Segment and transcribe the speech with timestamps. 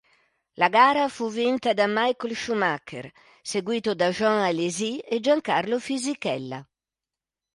[0.61, 3.11] La gara fu vinta da Michael Schumacher,
[3.43, 6.67] seguito da Jean Alesi e Giancarlo Fisichella.